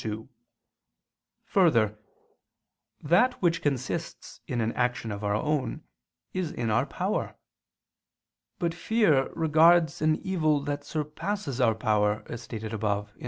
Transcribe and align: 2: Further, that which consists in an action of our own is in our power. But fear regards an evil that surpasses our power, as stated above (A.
2: 0.03 0.27
Further, 1.45 1.95
that 3.01 3.39
which 3.39 3.61
consists 3.61 4.41
in 4.47 4.59
an 4.59 4.71
action 4.73 5.11
of 5.11 5.23
our 5.23 5.35
own 5.35 5.83
is 6.33 6.51
in 6.51 6.71
our 6.71 6.87
power. 6.87 7.35
But 8.57 8.73
fear 8.73 9.31
regards 9.33 10.01
an 10.01 10.15
evil 10.25 10.59
that 10.63 10.83
surpasses 10.83 11.61
our 11.61 11.75
power, 11.75 12.23
as 12.25 12.41
stated 12.41 12.73
above 12.73 13.13
(A. 13.15 13.19